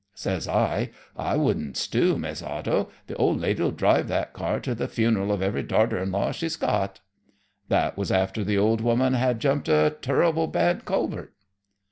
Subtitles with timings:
[0.15, 4.87] Says I: 'I wouldn't stew, Mis' Otto; the old lady'll drive that car to the
[4.87, 7.01] funeral of every darter in law she's got.'
[7.67, 11.33] That was after the old woman had jumped a turrible bad culvert."